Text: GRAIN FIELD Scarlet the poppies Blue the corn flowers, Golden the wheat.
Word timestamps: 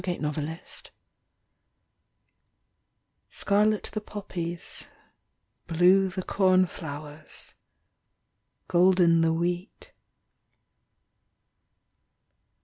GRAIN 0.03 0.33
FIELD 0.33 0.89
Scarlet 3.29 3.91
the 3.93 4.01
poppies 4.01 4.87
Blue 5.67 6.09
the 6.09 6.23
corn 6.23 6.65
flowers, 6.65 7.53
Golden 8.67 9.21
the 9.21 9.31
wheat. 9.31 9.93